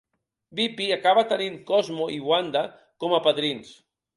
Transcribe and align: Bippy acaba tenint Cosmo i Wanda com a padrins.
Bippy 0.59 0.87
acaba 0.95 1.25
tenint 1.33 1.59
Cosmo 1.69 2.09
i 2.17 2.17
Wanda 2.31 2.67
com 3.05 3.15
a 3.19 3.21
padrins. 3.29 3.79